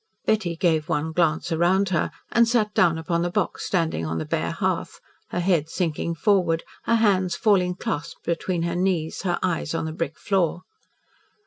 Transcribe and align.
Betty 0.25 0.55
gave 0.55 0.89
one 0.89 1.11
glance 1.11 1.51
around 1.51 1.89
her 1.89 2.09
and 2.31 2.47
sat 2.47 2.73
down 2.73 2.97
upon 2.97 3.21
the 3.21 3.29
box 3.29 3.67
standing 3.67 4.03
on 4.03 4.17
the 4.17 4.25
bare 4.25 4.49
hearth, 4.49 4.99
her 5.29 5.39
head 5.41 5.69
sinking 5.69 6.15
forward, 6.15 6.63
her 6.85 6.95
hands 6.95 7.35
falling 7.35 7.75
clasped 7.75 8.23
between 8.23 8.63
her 8.63 8.75
knees, 8.75 9.21
her 9.21 9.37
eyes 9.43 9.75
on 9.75 9.85
the 9.85 9.93
brick 9.93 10.17
floor. 10.17 10.63